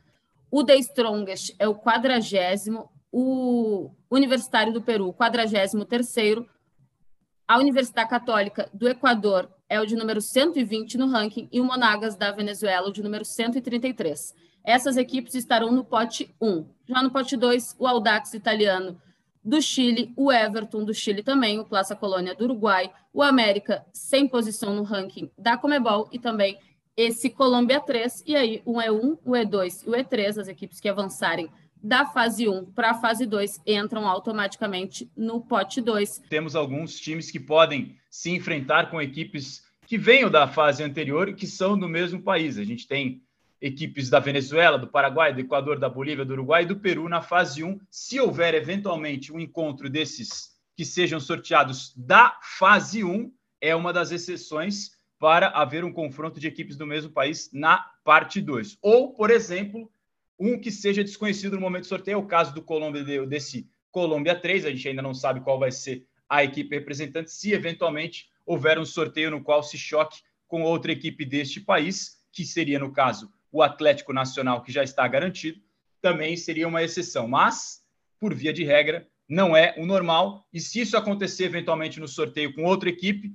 o 0.50 0.64
The 0.64 0.76
Strongest 0.76 1.54
é 1.58 1.68
o 1.68 1.74
quadragésimo, 1.74 2.88
o 3.12 3.90
Universitário 4.10 4.72
do 4.72 4.80
Peru, 4.80 5.12
quadragésimo 5.12 5.84
terceiro, 5.84 6.48
a 7.46 7.58
Universidade 7.58 8.08
Católica 8.08 8.70
do 8.72 8.88
Equador 8.88 9.50
é 9.68 9.78
o 9.78 9.84
de 9.84 9.94
número 9.94 10.20
120 10.20 10.96
no 10.96 11.06
ranking 11.06 11.48
e 11.52 11.60
o 11.60 11.64
Monagas 11.64 12.16
da 12.16 12.32
Venezuela, 12.32 12.88
o 12.88 12.92
de 12.92 13.02
número 13.02 13.24
133. 13.24 14.34
Essas 14.64 14.96
equipes 14.96 15.34
estarão 15.34 15.70
no 15.70 15.84
pote 15.84 16.34
1. 16.40 16.66
Já 16.88 17.02
no 17.02 17.10
pote 17.10 17.36
2, 17.36 17.76
o 17.78 17.86
Audax 17.86 18.32
italiano 18.32 18.98
do 19.44 19.60
Chile, 19.60 20.12
o 20.16 20.32
Everton 20.32 20.84
do 20.84 20.94
Chile 20.94 21.22
também, 21.22 21.58
o 21.58 21.64
Plaza 21.64 21.96
Colônia 21.96 22.34
do 22.34 22.44
Uruguai, 22.44 22.90
o 23.12 23.22
América 23.22 23.84
sem 23.92 24.26
posição 24.26 24.74
no 24.74 24.84
ranking 24.84 25.30
da 25.36 25.56
Comebol 25.56 26.08
e 26.12 26.18
também 26.18 26.58
esse 26.96 27.28
Colômbia 27.28 27.80
3. 27.80 28.22
E 28.26 28.36
aí, 28.36 28.62
um 28.64 28.74
E1, 28.74 29.18
o 29.24 29.32
E2 29.32 29.86
e 29.86 29.90
o 29.90 29.92
E3, 29.92 30.38
as 30.38 30.48
equipes 30.48 30.80
que 30.80 30.88
avançarem 30.88 31.50
da 31.82 32.06
fase 32.06 32.48
1 32.48 32.66
para 32.66 32.90
a 32.90 32.94
fase 32.94 33.26
2 33.26 33.60
entram 33.66 34.06
automaticamente 34.06 35.10
no 35.16 35.40
pote 35.40 35.80
2. 35.80 36.22
Temos 36.30 36.54
alguns 36.54 36.98
times 36.98 37.30
que 37.30 37.40
podem 37.40 37.96
se 38.08 38.30
enfrentar 38.30 38.90
com 38.90 39.00
equipes 39.00 39.64
que 39.86 39.98
venham 39.98 40.30
da 40.30 40.46
fase 40.46 40.82
anterior 40.82 41.28
e 41.28 41.34
que 41.34 41.46
são 41.46 41.78
do 41.78 41.88
mesmo 41.88 42.22
país. 42.22 42.56
A 42.56 42.64
gente 42.64 42.86
tem 42.86 43.22
equipes 43.60 44.08
da 44.08 44.18
Venezuela, 44.18 44.78
do 44.78 44.88
Paraguai, 44.88 45.32
do 45.32 45.40
Equador, 45.40 45.78
da 45.78 45.88
Bolívia, 45.88 46.24
do 46.24 46.32
Uruguai 46.32 46.62
e 46.62 46.66
do 46.66 46.76
Peru 46.76 47.08
na 47.08 47.20
fase 47.20 47.62
1. 47.62 47.78
Se 47.90 48.18
houver 48.18 48.54
eventualmente 48.54 49.32
um 49.32 49.38
encontro 49.38 49.88
desses 49.88 50.52
que 50.76 50.84
sejam 50.84 51.20
sorteados 51.20 51.92
da 51.96 52.38
fase 52.42 53.04
1, 53.04 53.32
é 53.60 53.74
uma 53.76 53.92
das 53.92 54.10
exceções 54.10 54.92
para 55.18 55.48
haver 55.50 55.84
um 55.84 55.92
confronto 55.92 56.40
de 56.40 56.48
equipes 56.48 56.76
do 56.76 56.86
mesmo 56.86 57.12
país 57.12 57.48
na 57.52 57.86
parte 58.02 58.40
2. 58.40 58.78
Ou, 58.82 59.14
por 59.14 59.30
exemplo, 59.30 59.88
um 60.38 60.58
que 60.58 60.70
seja 60.70 61.04
desconhecido 61.04 61.54
no 61.54 61.60
momento 61.60 61.82
do 61.82 61.88
sorteio, 61.88 62.14
é 62.14 62.18
o 62.18 62.26
caso 62.26 62.54
do 62.54 62.62
Colômbia 62.62 63.26
desse 63.26 63.68
Colômbia 63.90 64.34
3, 64.34 64.64
a 64.64 64.70
gente 64.70 64.88
ainda 64.88 65.02
não 65.02 65.12
sabe 65.12 65.40
qual 65.40 65.58
vai 65.58 65.70
ser 65.70 66.06
a 66.28 66.42
equipe 66.42 66.74
representante, 66.74 67.30
se 67.30 67.52
eventualmente 67.52 68.30
houver 68.46 68.78
um 68.78 68.86
sorteio 68.86 69.30
no 69.30 69.42
qual 69.42 69.62
se 69.62 69.76
choque 69.76 70.22
com 70.48 70.62
outra 70.62 70.90
equipe 70.92 71.24
deste 71.24 71.60
país, 71.60 72.18
que 72.32 72.44
seria, 72.44 72.78
no 72.78 72.92
caso, 72.92 73.30
o 73.50 73.62
Atlético 73.62 74.12
Nacional, 74.12 74.62
que 74.62 74.72
já 74.72 74.82
está 74.82 75.06
garantido, 75.06 75.60
também 76.00 76.36
seria 76.36 76.66
uma 76.66 76.82
exceção. 76.82 77.28
Mas, 77.28 77.84
por 78.18 78.34
via 78.34 78.52
de 78.52 78.64
regra, 78.64 79.06
não 79.28 79.56
é 79.56 79.74
o 79.76 79.86
normal. 79.86 80.46
E 80.52 80.58
se 80.58 80.80
isso 80.80 80.96
acontecer 80.96 81.44
eventualmente 81.44 82.00
no 82.00 82.08
sorteio 82.08 82.54
com 82.54 82.64
outra 82.64 82.88
equipe, 82.88 83.34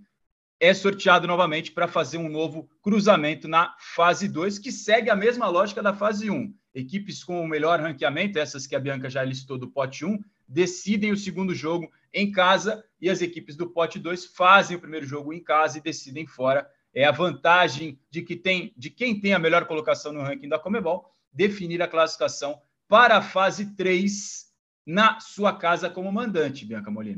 é 0.59 0.73
sorteado 0.73 1.27
novamente 1.27 1.71
para 1.71 1.87
fazer 1.87 2.17
um 2.17 2.29
novo 2.29 2.69
cruzamento 2.81 3.47
na 3.47 3.75
fase 3.79 4.27
2, 4.27 4.57
que 4.57 4.71
segue 4.71 5.09
a 5.09 5.15
mesma 5.15 5.47
lógica 5.47 5.83
da 5.83 5.93
fase 5.93 6.29
1 6.29 6.53
equipes 6.73 7.23
com 7.23 7.41
o 7.41 7.47
melhor 7.47 7.79
ranqueamento, 7.79 8.37
essas 8.37 8.67
que 8.67 8.75
a 8.75 8.79
Bianca 8.79 9.09
já 9.09 9.23
listou 9.23 9.57
do 9.57 9.69
pote 9.69 10.05
1, 10.05 10.19
decidem 10.47 11.11
o 11.11 11.17
segundo 11.17 11.53
jogo 11.53 11.91
em 12.13 12.31
casa 12.31 12.83
e 13.01 13.09
as 13.09 13.21
equipes 13.21 13.55
do 13.55 13.69
pote 13.69 13.99
2 13.99 14.25
fazem 14.27 14.77
o 14.77 14.79
primeiro 14.79 15.05
jogo 15.05 15.33
em 15.33 15.43
casa 15.43 15.77
e 15.77 15.81
decidem 15.81 16.25
fora. 16.25 16.67
É 16.93 17.05
a 17.05 17.11
vantagem 17.11 17.99
de 18.09 18.21
que 18.21 18.35
tem 18.35 18.73
de 18.77 18.89
quem 18.89 19.19
tem 19.19 19.33
a 19.33 19.39
melhor 19.39 19.65
colocação 19.65 20.13
no 20.13 20.21
ranking 20.21 20.49
da 20.49 20.59
Comebol 20.59 21.11
definir 21.31 21.81
a 21.81 21.87
classificação 21.87 22.59
para 22.87 23.17
a 23.17 23.21
fase 23.21 23.75
3 23.75 24.47
na 24.85 25.19
sua 25.19 25.53
casa 25.53 25.89
como 25.89 26.11
mandante, 26.11 26.65
Bianca 26.65 26.89
Molina. 26.89 27.17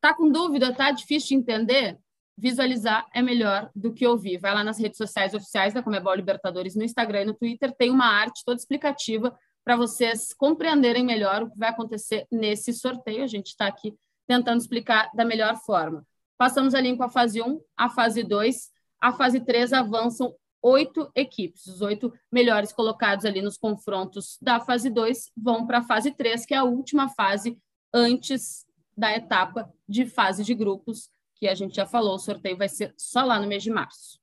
Tá 0.00 0.12
com 0.12 0.30
dúvida, 0.30 0.74
tá 0.74 0.90
difícil 0.90 1.28
de 1.28 1.34
entender? 1.36 1.98
Visualizar 2.36 3.06
é 3.14 3.22
melhor 3.22 3.70
do 3.74 3.92
que 3.92 4.06
ouvir. 4.06 4.38
Vai 4.38 4.52
lá 4.54 4.62
nas 4.62 4.78
redes 4.78 4.98
sociais 4.98 5.34
oficiais 5.34 5.72
da 5.72 5.82
Comebol 5.82 6.14
Libertadores, 6.14 6.76
no 6.76 6.84
Instagram 6.84 7.22
e 7.22 7.24
no 7.26 7.34
Twitter, 7.34 7.74
tem 7.74 7.90
uma 7.90 8.06
arte 8.06 8.42
toda 8.44 8.58
explicativa 8.58 9.36
para 9.64 9.76
vocês 9.76 10.32
compreenderem 10.32 11.04
melhor 11.04 11.42
o 11.42 11.50
que 11.50 11.58
vai 11.58 11.70
acontecer 11.70 12.26
nesse 12.30 12.72
sorteio. 12.72 13.24
A 13.24 13.26
gente 13.26 13.48
está 13.48 13.66
aqui 13.66 13.94
tentando 14.26 14.60
explicar 14.60 15.10
da 15.14 15.24
melhor 15.24 15.56
forma. 15.56 16.06
Passamos 16.38 16.74
a 16.74 16.80
limpo 16.80 17.02
a 17.02 17.08
fase 17.08 17.42
1, 17.42 17.60
a 17.76 17.88
fase 17.88 18.22
2. 18.22 18.70
A 19.00 19.12
fase 19.12 19.40
3 19.40 19.72
avançam 19.72 20.34
oito 20.62 21.10
equipes. 21.14 21.66
Os 21.66 21.80
oito 21.80 22.12
melhores 22.30 22.72
colocados 22.72 23.24
ali 23.24 23.40
nos 23.40 23.56
confrontos 23.56 24.38
da 24.40 24.60
fase 24.60 24.90
2 24.90 25.30
vão 25.36 25.66
para 25.66 25.78
a 25.78 25.84
fase 25.84 26.12
3, 26.12 26.44
que 26.44 26.54
é 26.54 26.58
a 26.58 26.64
última 26.64 27.08
fase 27.08 27.58
antes 27.92 28.66
da 28.96 29.14
etapa 29.14 29.72
de 29.88 30.06
fase 30.06 30.42
de 30.42 30.54
grupos, 30.54 31.10
que 31.36 31.46
a 31.46 31.54
gente 31.54 31.76
já 31.76 31.86
falou, 31.86 32.14
o 32.14 32.18
sorteio 32.18 32.56
vai 32.56 32.68
ser 32.68 32.94
só 32.96 33.22
lá 33.22 33.38
no 33.38 33.46
mês 33.46 33.62
de 33.62 33.70
março. 33.70 34.18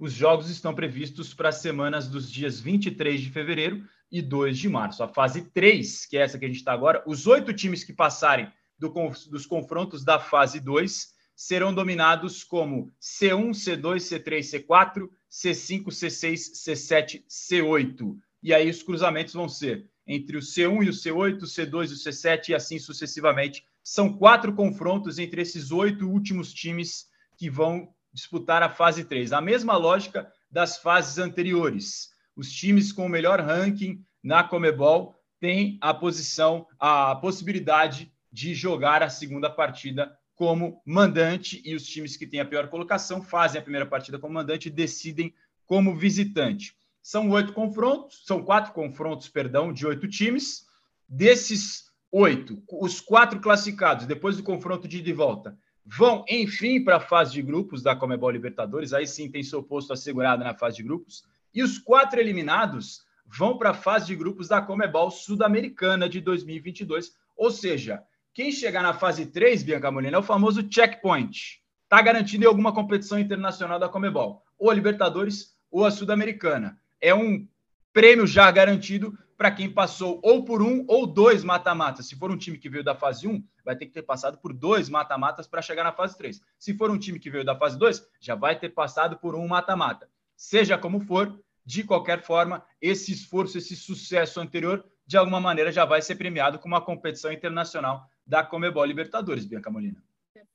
Os 0.00 0.12
jogos 0.12 0.50
estão 0.50 0.74
previstos 0.74 1.32
para 1.32 1.50
as 1.50 1.56
semanas 1.56 2.08
dos 2.08 2.30
dias 2.30 2.58
23 2.58 3.20
de 3.20 3.30
fevereiro 3.30 3.84
e 4.10 4.20
2 4.20 4.58
de 4.58 4.68
março. 4.68 5.02
A 5.02 5.08
fase 5.08 5.50
3, 5.50 6.06
que 6.06 6.16
é 6.16 6.22
essa 6.22 6.38
que 6.38 6.44
a 6.44 6.48
gente 6.48 6.58
está 6.58 6.72
agora, 6.72 7.02
os 7.06 7.26
oito 7.26 7.52
times 7.52 7.84
que 7.84 7.92
passarem 7.92 8.50
do, 8.78 8.92
dos 9.30 9.46
confrontos 9.46 10.04
da 10.04 10.18
fase 10.18 10.58
2 10.58 11.14
serão 11.36 11.74
dominados 11.74 12.44
como 12.44 12.92
C1, 13.00 13.50
C2, 13.50 13.96
C3, 13.96 14.66
C4, 14.66 15.08
C5, 15.30 15.86
C6, 15.86 16.52
C7, 16.54 17.24
C8. 17.28 18.16
E 18.42 18.54
aí 18.54 18.68
os 18.68 18.82
cruzamentos 18.82 19.34
vão 19.34 19.48
ser 19.48 19.88
entre 20.06 20.36
o 20.36 20.40
C1 20.40 20.84
e 20.84 20.88
o 20.88 20.92
C8, 20.92 21.42
o 21.42 21.46
C2 21.46 21.90
e 21.90 21.94
o 21.94 21.96
C7 21.96 22.48
e 22.50 22.54
assim 22.54 22.78
sucessivamente. 22.78 23.64
São 23.84 24.10
quatro 24.16 24.54
confrontos 24.54 25.18
entre 25.18 25.42
esses 25.42 25.70
oito 25.70 26.08
últimos 26.08 26.54
times 26.54 27.06
que 27.36 27.50
vão 27.50 27.94
disputar 28.12 28.62
a 28.62 28.70
fase 28.70 29.04
3. 29.04 29.32
A 29.34 29.42
mesma 29.42 29.76
lógica 29.76 30.32
das 30.50 30.78
fases 30.78 31.18
anteriores. 31.18 32.08
Os 32.34 32.50
times 32.50 32.92
com 32.92 33.04
o 33.04 33.08
melhor 33.08 33.40
ranking 33.40 34.02
na 34.22 34.42
Comebol 34.42 35.14
têm 35.38 35.76
a 35.82 35.92
posição, 35.92 36.66
a 36.78 37.14
possibilidade 37.16 38.10
de 38.32 38.54
jogar 38.54 39.02
a 39.02 39.10
segunda 39.10 39.50
partida 39.50 40.16
como 40.34 40.82
mandante 40.86 41.60
e 41.64 41.74
os 41.74 41.86
times 41.86 42.16
que 42.16 42.26
têm 42.26 42.40
a 42.40 42.44
pior 42.46 42.68
colocação 42.68 43.22
fazem 43.22 43.60
a 43.60 43.62
primeira 43.62 43.86
partida 43.86 44.18
como 44.18 44.34
mandante 44.34 44.68
e 44.68 44.72
decidem 44.72 45.34
como 45.66 45.94
visitante. 45.94 46.74
São 47.02 47.28
oito 47.30 47.52
confrontos, 47.52 48.22
são 48.24 48.42
quatro 48.42 48.72
confrontos, 48.72 49.28
perdão, 49.28 49.72
de 49.72 49.86
oito 49.86 50.08
times. 50.08 50.64
Desses 51.06 51.83
oito, 52.16 52.62
os 52.70 53.00
quatro 53.00 53.40
classificados, 53.40 54.06
depois 54.06 54.36
do 54.36 54.42
confronto 54.44 54.86
de 54.86 54.98
ida 54.98 55.10
e 55.10 55.12
volta, 55.12 55.58
vão, 55.84 56.24
enfim, 56.28 56.82
para 56.82 56.98
a 56.98 57.00
fase 57.00 57.32
de 57.32 57.42
grupos 57.42 57.82
da 57.82 57.96
Comebol 57.96 58.30
Libertadores. 58.30 58.92
Aí 58.92 59.04
sim 59.04 59.28
tem 59.28 59.42
seu 59.42 59.64
posto 59.64 59.92
assegurado 59.92 60.44
na 60.44 60.54
fase 60.54 60.76
de 60.76 60.84
grupos. 60.84 61.24
E 61.52 61.60
os 61.60 61.76
quatro 61.76 62.20
eliminados 62.20 63.02
vão 63.26 63.58
para 63.58 63.70
a 63.70 63.74
fase 63.74 64.06
de 64.06 64.14
grupos 64.14 64.46
da 64.46 64.62
Comebol 64.62 65.10
Sul-Americana 65.10 66.08
de 66.08 66.20
2022. 66.20 67.12
Ou 67.36 67.50
seja, 67.50 68.00
quem 68.32 68.52
chegar 68.52 68.82
na 68.82 68.94
fase 68.94 69.26
3, 69.26 69.64
Bianca 69.64 69.90
Molina, 69.90 70.16
é 70.16 70.20
o 70.20 70.22
famoso 70.22 70.64
checkpoint. 70.70 71.60
Está 71.82 72.00
garantido 72.00 72.44
em 72.44 72.46
alguma 72.46 72.72
competição 72.72 73.18
internacional 73.18 73.80
da 73.80 73.88
Comebol, 73.88 74.40
ou 74.56 74.70
a 74.70 74.74
Libertadores 74.74 75.56
ou 75.68 75.84
a 75.84 75.90
Sul-Americana. 75.90 76.78
É 77.00 77.12
um 77.12 77.46
prêmio 77.92 78.24
já 78.26 78.48
garantido 78.52 79.18
para 79.36 79.50
quem 79.50 79.70
passou 79.70 80.20
ou 80.22 80.44
por 80.44 80.62
um 80.62 80.84
ou 80.88 81.06
dois 81.06 81.42
mata-matas. 81.44 82.06
Se 82.06 82.16
for 82.16 82.30
um 82.30 82.36
time 82.36 82.58
que 82.58 82.68
veio 82.68 82.84
da 82.84 82.94
fase 82.94 83.26
1, 83.26 83.42
vai 83.64 83.76
ter 83.76 83.86
que 83.86 83.92
ter 83.92 84.02
passado 84.02 84.38
por 84.38 84.52
dois 84.52 84.88
mata-matas 84.88 85.46
para 85.46 85.62
chegar 85.62 85.84
na 85.84 85.92
fase 85.92 86.16
3. 86.16 86.40
Se 86.58 86.74
for 86.74 86.90
um 86.90 86.98
time 86.98 87.18
que 87.18 87.30
veio 87.30 87.44
da 87.44 87.56
fase 87.56 87.78
2, 87.78 88.02
já 88.20 88.34
vai 88.34 88.58
ter 88.58 88.70
passado 88.70 89.18
por 89.18 89.34
um 89.34 89.46
mata-mata. 89.46 90.08
Seja 90.36 90.78
como 90.78 91.00
for, 91.00 91.38
de 91.64 91.84
qualquer 91.84 92.22
forma, 92.22 92.64
esse 92.80 93.12
esforço, 93.12 93.58
esse 93.58 93.76
sucesso 93.76 94.40
anterior, 94.40 94.84
de 95.06 95.16
alguma 95.16 95.40
maneira 95.40 95.70
já 95.72 95.84
vai 95.84 96.00
ser 96.02 96.16
premiado 96.16 96.58
com 96.58 96.68
uma 96.68 96.80
competição 96.80 97.32
internacional 97.32 98.06
da 98.26 98.42
Comebol 98.42 98.84
Libertadores, 98.84 99.44
Bianca 99.44 99.70
Molina. 99.70 100.02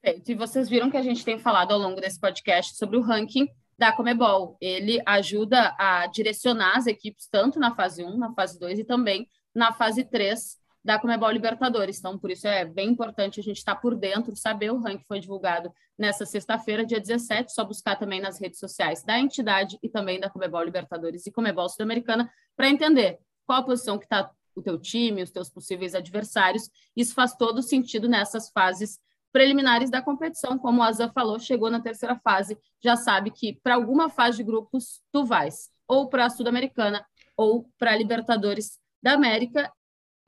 Perfeito. 0.01 0.31
E 0.31 0.35
vocês 0.35 0.69
viram 0.69 0.89
que 0.89 0.97
a 0.97 1.01
gente 1.01 1.23
tem 1.25 1.37
falado 1.37 1.71
ao 1.71 1.79
longo 1.79 1.99
desse 1.99 2.19
podcast 2.19 2.75
sobre 2.75 2.97
o 2.97 3.01
ranking 3.01 3.47
da 3.79 3.93
Comebol. 3.93 4.57
Ele 4.59 5.01
ajuda 5.05 5.73
a 5.79 6.05
direcionar 6.07 6.75
as 6.75 6.85
equipes 6.85 7.29
tanto 7.31 7.59
na 7.59 7.73
fase 7.73 8.03
1, 8.03 8.17
na 8.17 8.33
fase 8.33 8.59
2 8.59 8.79
e 8.79 8.83
também 8.83 9.25
na 9.55 9.71
fase 9.71 10.03
3 10.03 10.59
da 10.83 10.99
Comebol 10.99 11.31
Libertadores. 11.31 11.97
Então, 11.97 12.19
por 12.19 12.29
isso 12.29 12.45
é 12.45 12.65
bem 12.65 12.89
importante 12.89 13.39
a 13.39 13.43
gente 13.43 13.57
estar 13.57 13.77
por 13.77 13.95
dentro, 13.95 14.35
saber 14.35 14.71
o 14.71 14.79
ranking 14.79 15.05
foi 15.07 15.21
divulgado 15.21 15.71
nessa 15.97 16.25
sexta-feira, 16.25 16.85
dia 16.85 16.99
17, 16.99 17.53
só 17.53 17.63
buscar 17.63 17.95
também 17.95 18.19
nas 18.19 18.39
redes 18.39 18.59
sociais 18.59 19.01
da 19.01 19.17
entidade 19.17 19.79
e 19.81 19.87
também 19.87 20.19
da 20.19 20.29
Comebol 20.29 20.63
Libertadores 20.63 21.25
e 21.25 21.31
Comebol 21.31 21.69
Sul-Americana 21.69 22.29
para 22.57 22.69
entender 22.69 23.17
qual 23.45 23.59
a 23.59 23.63
posição 23.63 23.97
que 23.97 24.05
está 24.05 24.29
o 24.55 24.61
teu 24.61 24.77
time, 24.77 25.23
os 25.23 25.31
teus 25.31 25.49
possíveis 25.49 25.95
adversários. 25.95 26.69
Isso 26.97 27.13
faz 27.13 27.33
todo 27.33 27.61
sentido 27.61 28.09
nessas 28.09 28.49
fases 28.49 28.99
preliminares 29.31 29.89
da 29.89 30.01
competição, 30.01 30.57
como 30.57 30.81
o 30.81 30.83
Azan 30.83 31.11
falou, 31.11 31.39
chegou 31.39 31.69
na 31.69 31.81
terceira 31.81 32.19
fase, 32.23 32.57
já 32.83 32.95
sabe 32.95 33.31
que 33.31 33.59
para 33.63 33.75
alguma 33.75 34.09
fase 34.09 34.37
de 34.37 34.43
grupos 34.43 35.01
tu 35.11 35.25
vais, 35.25 35.69
ou 35.87 36.09
para 36.09 36.25
a 36.25 36.29
Sul-Americana 36.29 37.05
ou 37.35 37.69
para 37.77 37.91
a 37.91 37.97
Libertadores 37.97 38.79
da 39.01 39.13
América, 39.13 39.71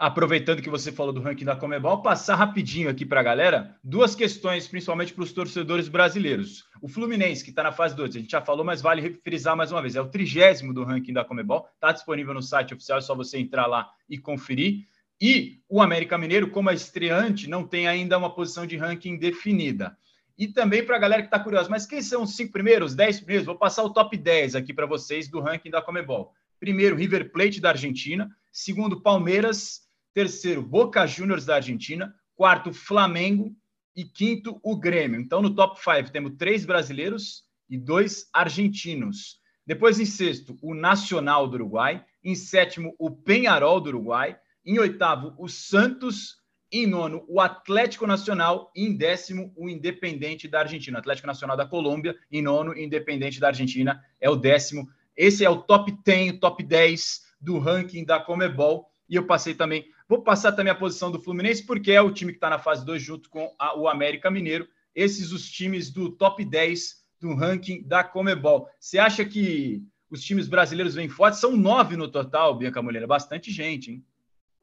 aproveitando 0.01 0.63
que 0.63 0.69
você 0.69 0.91
falou 0.91 1.13
do 1.13 1.21
ranking 1.21 1.45
da 1.45 1.55
Comebol, 1.55 2.01
passar 2.01 2.33
rapidinho 2.33 2.89
aqui 2.89 3.05
para 3.05 3.19
a 3.19 3.23
galera 3.23 3.77
duas 3.83 4.15
questões, 4.15 4.67
principalmente 4.67 5.13
para 5.13 5.23
os 5.23 5.31
torcedores 5.31 5.87
brasileiros. 5.87 6.63
O 6.81 6.87
Fluminense, 6.87 7.43
que 7.43 7.51
está 7.51 7.61
na 7.61 7.71
fase 7.71 7.95
2, 7.95 8.15
a 8.15 8.19
gente 8.19 8.31
já 8.31 8.41
falou, 8.41 8.65
mas 8.65 8.81
vale 8.81 9.13
frisar 9.23 9.55
mais 9.55 9.71
uma 9.71 9.79
vez, 9.79 9.95
é 9.95 10.01
o 10.01 10.09
trigésimo 10.09 10.73
do 10.73 10.83
ranking 10.83 11.13
da 11.13 11.23
Comebol, 11.23 11.69
está 11.75 11.91
disponível 11.91 12.33
no 12.33 12.41
site 12.41 12.73
oficial, 12.73 12.97
é 12.97 13.01
só 13.01 13.13
você 13.13 13.37
entrar 13.37 13.67
lá 13.67 13.91
e 14.09 14.17
conferir. 14.17 14.87
E 15.21 15.59
o 15.69 15.81
América 15.81 16.17
Mineiro, 16.17 16.49
como 16.49 16.71
é 16.71 16.73
estreante, 16.73 17.47
não 17.47 17.67
tem 17.67 17.87
ainda 17.87 18.17
uma 18.17 18.33
posição 18.33 18.65
de 18.65 18.75
ranking 18.75 19.17
definida. 19.17 19.95
E 20.37 20.47
também 20.47 20.83
para 20.83 20.95
a 20.95 20.99
galera 20.99 21.21
que 21.21 21.27
está 21.27 21.39
curiosa, 21.39 21.69
mas 21.69 21.85
quem 21.85 22.01
são 22.01 22.23
os 22.23 22.35
cinco 22.35 22.51
primeiros, 22.51 22.95
dez 22.95 23.19
primeiros? 23.19 23.45
Vou 23.45 23.57
passar 23.57 23.83
o 23.83 23.93
top 23.93 24.17
10 24.17 24.55
aqui 24.55 24.73
para 24.73 24.87
vocês 24.87 25.27
do 25.27 25.39
ranking 25.39 25.69
da 25.69 25.81
Comebol. 25.81 26.33
Primeiro, 26.59 26.95
River 26.95 27.31
Plate 27.31 27.61
da 27.61 27.69
Argentina. 27.69 28.27
Segundo, 28.51 29.01
Palmeiras 29.01 29.81
terceiro, 30.13 30.61
Boca 30.61 31.05
Juniors 31.05 31.45
da 31.45 31.55
Argentina, 31.55 32.13
quarto, 32.35 32.73
Flamengo 32.73 33.55
e 33.95 34.03
quinto, 34.03 34.59
o 34.63 34.75
Grêmio. 34.75 35.19
Então, 35.19 35.41
no 35.41 35.53
top 35.53 35.79
5 35.81 36.11
temos 36.11 36.33
três 36.37 36.65
brasileiros 36.65 37.43
e 37.69 37.77
dois 37.77 38.27
argentinos. 38.33 39.39
Depois, 39.65 39.99
em 39.99 40.05
sexto, 40.05 40.57
o 40.61 40.73
Nacional 40.73 41.47
do 41.47 41.53
Uruguai. 41.53 42.03
Em 42.23 42.35
sétimo, 42.35 42.95
o 42.99 43.09
Penharol 43.11 43.79
do 43.79 43.89
Uruguai. 43.89 44.37
Em 44.65 44.79
oitavo, 44.79 45.33
o 45.37 45.47
Santos. 45.47 46.39
Em 46.73 46.87
nono, 46.87 47.25
o 47.27 47.41
Atlético 47.41 48.07
Nacional. 48.07 48.71
E 48.75 48.85
em 48.85 48.95
décimo, 48.95 49.51
o 49.57 49.67
Independente 49.67 50.47
da 50.47 50.59
Argentina. 50.59 50.99
Atlético 50.99 51.27
Nacional 51.27 51.57
da 51.57 51.65
Colômbia. 51.65 52.15
Em 52.31 52.41
nono, 52.41 52.77
Independente 52.77 53.39
da 53.39 53.47
Argentina 53.47 54.01
é 54.19 54.29
o 54.29 54.35
décimo. 54.35 54.89
Esse 55.15 55.43
é 55.43 55.49
o 55.49 55.61
top 55.61 55.91
10, 56.05 56.35
o 56.35 56.39
top 56.39 56.63
10 56.63 57.23
do 57.41 57.59
ranking 57.59 58.05
da 58.05 58.19
Comebol. 58.19 58.89
E 59.09 59.15
eu 59.15 59.25
passei 59.25 59.53
também 59.53 59.85
Vou 60.11 60.21
passar 60.21 60.51
também 60.51 60.73
a 60.73 60.75
posição 60.75 61.09
do 61.09 61.21
Fluminense, 61.21 61.65
porque 61.65 61.93
é 61.93 62.01
o 62.01 62.11
time 62.11 62.33
que 62.33 62.37
está 62.37 62.49
na 62.49 62.59
fase 62.59 62.85
2 62.85 63.01
junto 63.01 63.29
com 63.29 63.55
a, 63.57 63.79
o 63.79 63.87
América 63.87 64.29
Mineiro. 64.29 64.67
Esses 64.93 65.31
os 65.31 65.49
times 65.49 65.89
do 65.89 66.11
top 66.11 66.43
10 66.43 66.97
do 67.21 67.33
ranking 67.33 67.81
da 67.83 68.03
Comebol. 68.03 68.67
Você 68.77 68.99
acha 68.99 69.23
que 69.23 69.81
os 70.09 70.21
times 70.21 70.49
brasileiros 70.49 70.95
vêm 70.95 71.07
fortes? 71.07 71.39
São 71.39 71.55
nove 71.55 71.95
no 71.95 72.09
total, 72.09 72.57
Bianca 72.57 72.81
Mulher. 72.81 73.07
Bastante 73.07 73.49
gente, 73.53 73.91
hein? 73.91 74.05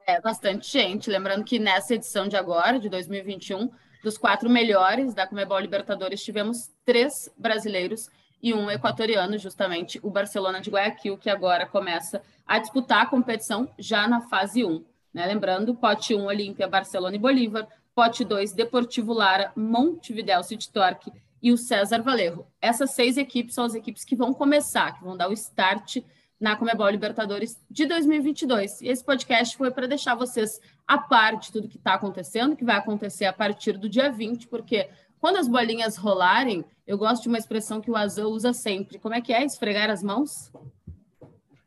É, 0.09 0.19
bastante 0.23 0.73
gente. 0.73 1.11
Lembrando 1.11 1.45
que 1.45 1.59
nessa 1.59 1.95
edição 1.95 2.27
de 2.27 2.35
agora, 2.35 2.79
de 2.79 2.88
2021, 2.88 3.71
dos 4.03 4.17
quatro 4.17 4.49
melhores 4.49 5.12
da 5.12 5.27
Comebol 5.27 5.59
Libertadores, 5.59 6.25
tivemos 6.25 6.71
três 6.83 7.31
brasileiros 7.37 8.09
e 8.43 8.55
um 8.55 8.71
equatoriano, 8.71 9.37
justamente 9.37 10.00
o 10.03 10.09
Barcelona 10.09 10.62
de 10.62 10.71
Guayaquil, 10.71 11.19
que 11.19 11.29
agora 11.29 11.67
começa 11.67 12.23
a 12.47 12.59
disputar 12.59 13.03
a 13.03 13.07
competição 13.07 13.69
já 13.79 14.09
na 14.09 14.23
fase 14.23 14.65
1. 14.65 14.83
Né? 15.12 15.27
Lembrando, 15.27 15.75
pote 15.75 16.15
1, 16.15 16.25
Olímpia, 16.25 16.67
Barcelona 16.67 17.17
e 17.17 17.19
Bolívar, 17.19 17.69
pote 17.95 18.25
2, 18.25 18.55
Deportivo 18.55 19.12
Lara, 19.12 19.53
Montevideo 19.55 20.43
City 20.43 20.73
Torque 20.73 21.12
e 21.43 21.53
o 21.53 21.59
César 21.59 22.00
Valerro. 22.00 22.47
Essas 22.62 22.93
seis 22.93 23.19
equipes 23.19 23.55
são 23.55 23.67
as 23.67 23.75
equipes 23.75 24.07
que 24.07 24.17
vão 24.17 24.33
começar, 24.33 24.97
que 24.97 25.05
vão 25.05 25.19
dar 25.19 25.29
o 25.29 25.35
start 25.35 25.99
na 26.40 26.57
Comebol 26.57 26.88
Libertadores 26.88 27.61
de 27.71 27.87
2022. 27.87 28.80
E 28.83 28.88
esse 28.88 29.04
podcast 29.04 29.57
foi 29.57 29.71
para 29.71 29.88
deixar 29.88 30.14
vocês 30.14 30.61
a 30.87 30.99
par 30.99 31.37
de 31.37 31.50
tudo 31.50 31.68
que 31.68 31.76
está 31.76 31.95
acontecendo, 31.95 32.57
que 32.57 32.64
vai 32.64 32.76
acontecer 32.76 33.25
a 33.25 33.33
partir 33.33 33.76
do 33.76 33.88
dia 33.88 34.11
20, 34.11 34.47
porque 34.47 34.88
quando 35.18 35.37
as 35.37 35.49
bolinhas 35.49 35.97
rolarem, 35.97 36.64
eu 36.87 36.97
gosto 36.97 37.25
de 37.25 37.28
uma 37.28 37.38
expressão 37.38 37.80
que 37.80 37.90
o 37.90 37.97
Azul 37.97 38.33
usa 38.33 38.52
sempre. 38.52 38.99
Como 38.99 39.14
é 39.14 39.21
que 39.21 39.33
é? 39.33 39.45
Esfregar 39.45 39.90
as 39.90 40.02
mãos? 40.02 40.52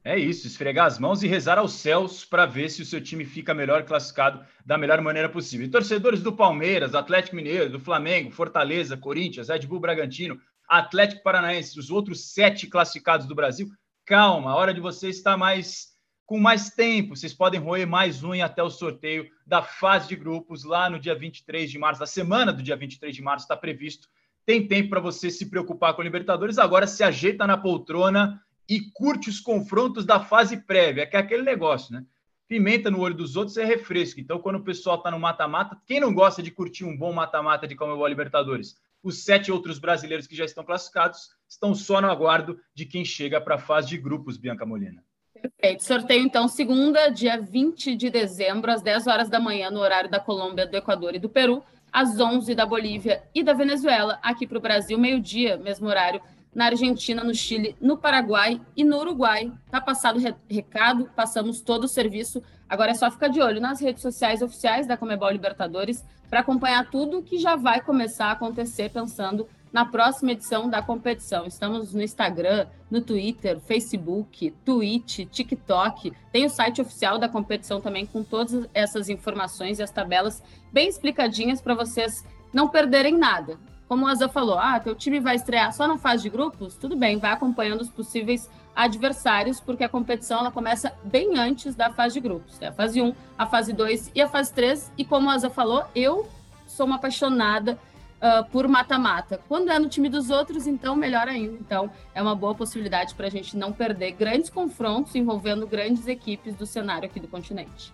É 0.03 0.17
isso, 0.17 0.47
esfregar 0.47 0.87
as 0.87 0.97
mãos 0.97 1.21
e 1.21 1.27
rezar 1.27 1.59
aos 1.59 1.73
céus 1.73 2.25
para 2.25 2.47
ver 2.47 2.69
se 2.69 2.81
o 2.81 2.85
seu 2.85 2.99
time 2.99 3.23
fica 3.23 3.53
melhor 3.53 3.83
classificado 3.83 4.43
da 4.65 4.75
melhor 4.75 4.99
maneira 4.99 5.29
possível. 5.29 5.67
E 5.67 5.69
torcedores 5.69 6.23
do 6.23 6.33
Palmeiras, 6.33 6.95
Atlético 6.95 7.35
Mineiro, 7.35 7.69
do 7.69 7.79
Flamengo, 7.79 8.31
Fortaleza, 8.31 8.97
Corinthians, 8.97 9.49
Red 9.49 9.67
Bull 9.67 9.79
Bragantino, 9.79 10.39
Atlético 10.67 11.21
Paranaense, 11.21 11.77
os 11.77 11.91
outros 11.91 12.33
sete 12.33 12.65
classificados 12.65 13.27
do 13.27 13.35
Brasil, 13.35 13.69
calma, 14.11 14.51
a 14.51 14.55
hora 14.57 14.73
de 14.73 14.81
você 14.81 15.07
estar 15.07 15.37
mais 15.37 15.93
com 16.25 16.37
mais 16.37 16.69
tempo. 16.69 17.15
Vocês 17.15 17.33
podem 17.33 17.61
roer 17.61 17.87
mais 17.87 18.25
um 18.25 18.33
até 18.43 18.61
o 18.61 18.69
sorteio 18.69 19.25
da 19.47 19.63
fase 19.63 20.09
de 20.09 20.17
grupos 20.17 20.65
lá 20.65 20.89
no 20.89 20.99
dia 20.99 21.15
23 21.15 21.71
de 21.71 21.79
março, 21.79 22.01
da 22.01 22.05
semana 22.05 22.51
do 22.51 22.61
dia 22.61 22.75
23 22.75 23.15
de 23.15 23.21
março 23.21 23.45
está 23.45 23.55
previsto 23.55 24.09
tem 24.45 24.67
tempo 24.67 24.89
para 24.89 24.99
você 24.99 25.31
se 25.31 25.49
preocupar 25.49 25.93
com 25.93 26.01
a 26.01 26.03
Libertadores. 26.03 26.57
Agora 26.57 26.87
se 26.87 27.01
ajeita 27.05 27.47
na 27.47 27.57
poltrona 27.57 28.43
e 28.67 28.81
curte 28.91 29.29
os 29.29 29.39
confrontos 29.39 30.03
da 30.03 30.19
fase 30.19 30.57
prévia, 30.57 31.07
que 31.07 31.15
é 31.15 31.19
aquele 31.19 31.43
negócio, 31.43 31.93
né? 31.93 32.03
Pimenta 32.49 32.91
no 32.91 32.99
olho 32.99 33.15
dos 33.15 33.37
outros 33.37 33.55
é 33.55 33.63
refresco. 33.63 34.19
Então, 34.19 34.39
quando 34.39 34.57
o 34.57 34.63
pessoal 34.63 34.97
está 34.97 35.09
no 35.09 35.19
mata-mata, 35.19 35.77
quem 35.87 36.01
não 36.01 36.13
gosta 36.13 36.43
de 36.43 36.51
curtir 36.51 36.83
um 36.83 36.97
bom 36.97 37.13
mata-mata 37.13 37.65
de 37.65 37.75
Comebol 37.75 38.07
Libertadores? 38.07 38.75
Os 39.03 39.23
sete 39.23 39.51
outros 39.51 39.79
brasileiros 39.79 40.27
que 40.27 40.35
já 40.35 40.45
estão 40.45 40.63
classificados 40.63 41.29
estão 41.49 41.73
só 41.73 41.99
no 41.99 42.09
aguardo 42.09 42.59
de 42.73 42.85
quem 42.85 43.03
chega 43.03 43.41
para 43.41 43.55
a 43.55 43.59
fase 43.59 43.89
de 43.89 43.97
grupos, 43.97 44.37
Bianca 44.37 44.65
Molina. 44.65 45.03
Perfeito. 45.33 45.83
Sorteio, 45.83 46.23
então, 46.23 46.47
segunda, 46.47 47.09
dia 47.09 47.41
20 47.41 47.95
de 47.95 48.09
dezembro, 48.11 48.71
às 48.71 48.81
10 48.83 49.07
horas 49.07 49.29
da 49.29 49.39
manhã, 49.39 49.71
no 49.71 49.79
horário 49.79 50.09
da 50.09 50.19
Colômbia, 50.19 50.67
do 50.67 50.77
Equador 50.77 51.15
e 51.15 51.19
do 51.19 51.29
Peru, 51.29 51.63
às 51.91 52.19
11 52.19 52.53
da 52.53 52.65
Bolívia 52.65 53.23
e 53.33 53.43
da 53.43 53.53
Venezuela, 53.53 54.19
aqui 54.21 54.45
para 54.45 54.59
o 54.59 54.61
Brasil, 54.61 54.99
meio-dia, 54.99 55.57
mesmo 55.57 55.87
horário, 55.87 56.21
na 56.53 56.65
Argentina, 56.65 57.23
no 57.23 57.33
Chile, 57.33 57.75
no 57.81 57.97
Paraguai 57.97 58.61
e 58.75 58.83
no 58.83 58.99
Uruguai. 58.99 59.51
Tá 59.69 59.81
passado 59.81 60.19
o 60.19 60.53
recado, 60.53 61.09
passamos 61.15 61.61
todo 61.61 61.85
o 61.85 61.87
serviço. 61.87 62.43
Agora 62.71 62.91
é 62.91 62.93
só 62.93 63.11
ficar 63.11 63.27
de 63.27 63.41
olho 63.41 63.59
nas 63.59 63.81
redes 63.81 64.01
sociais 64.01 64.41
oficiais 64.41 64.87
da 64.87 64.95
Comebol 64.95 65.29
Libertadores 65.29 66.05
para 66.29 66.39
acompanhar 66.39 66.89
tudo 66.89 67.21
que 67.21 67.37
já 67.37 67.57
vai 67.57 67.81
começar 67.81 68.27
a 68.27 68.31
acontecer 68.31 68.89
pensando 68.89 69.45
na 69.73 69.83
próxima 69.83 70.31
edição 70.31 70.69
da 70.69 70.81
competição. 70.81 71.45
Estamos 71.45 71.93
no 71.93 72.01
Instagram, 72.01 72.67
no 72.89 73.01
Twitter, 73.01 73.59
Facebook, 73.59 74.51
Twitch, 74.63 75.27
TikTok. 75.29 76.13
Tem 76.31 76.45
o 76.45 76.49
site 76.49 76.81
oficial 76.81 77.19
da 77.19 77.27
competição 77.27 77.81
também 77.81 78.05
com 78.05 78.23
todas 78.23 78.65
essas 78.73 79.09
informações 79.09 79.79
e 79.79 79.83
as 79.83 79.91
tabelas 79.91 80.41
bem 80.71 80.87
explicadinhas 80.87 81.61
para 81.61 81.75
vocês 81.75 82.25
não 82.53 82.69
perderem 82.69 83.17
nada 83.17 83.59
como 83.91 84.05
o 84.05 84.07
Azan 84.07 84.29
falou, 84.29 84.57
ah, 84.57 84.79
teu 84.79 84.95
time 84.95 85.19
vai 85.19 85.35
estrear 85.35 85.73
só 85.73 85.85
na 85.85 85.97
fase 85.97 86.23
de 86.23 86.29
grupos, 86.29 86.77
tudo 86.77 86.95
bem, 86.95 87.17
vai 87.17 87.31
acompanhando 87.31 87.81
os 87.81 87.89
possíveis 87.89 88.49
adversários, 88.75 89.59
porque 89.59 89.83
a 89.83 89.89
competição 89.89 90.39
ela 90.39 90.51
começa 90.51 90.93
bem 91.03 91.37
antes 91.37 91.75
da 91.75 91.91
fase 91.91 92.15
de 92.15 92.19
grupos. 92.19 92.61
É 92.61 92.67
a 92.67 92.71
fase 92.71 93.01
1, 93.01 93.13
a 93.37 93.45
fase 93.45 93.73
2 93.73 94.11
e 94.15 94.21
a 94.21 94.27
fase 94.27 94.53
3. 94.53 94.91
E 94.97 95.05
como 95.05 95.27
o 95.27 95.29
Asa 95.29 95.49
falou, 95.49 95.85
eu 95.95 96.27
sou 96.65 96.85
uma 96.85 96.95
apaixonada 96.95 97.77
uh, 98.21 98.49
por 98.49 98.67
mata-mata. 98.67 99.41
Quando 99.47 99.71
é 99.71 99.79
no 99.79 99.89
time 99.89 100.09
dos 100.09 100.29
outros, 100.29 100.67
então 100.67 100.95
melhor 100.95 101.27
ainda. 101.27 101.53
Então 101.59 101.91
é 102.13 102.21
uma 102.21 102.35
boa 102.35 102.55
possibilidade 102.55 103.13
para 103.15 103.27
a 103.27 103.29
gente 103.29 103.57
não 103.57 103.73
perder 103.73 104.11
grandes 104.11 104.49
confrontos 104.49 105.15
envolvendo 105.15 105.67
grandes 105.67 106.07
equipes 106.07 106.55
do 106.55 106.65
cenário 106.65 107.05
aqui 107.05 107.19
do 107.19 107.27
continente. 107.27 107.93